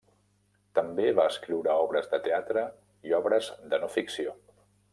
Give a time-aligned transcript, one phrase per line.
[0.77, 2.65] També va escriure obres de teatre
[3.11, 4.35] i obres de no ficció.